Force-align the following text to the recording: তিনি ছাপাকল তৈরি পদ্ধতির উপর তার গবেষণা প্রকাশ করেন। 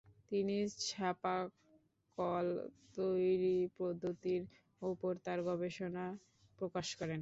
তিনি 0.31 0.57
ছাপাকল 0.85 2.45
তৈরি 2.95 3.47
পদ্ধতির 3.79 4.41
উপর 4.81 5.11
তার 5.25 5.39
গবেষণা 5.49 6.05
প্রকাশ 6.59 6.87
করেন। 6.99 7.19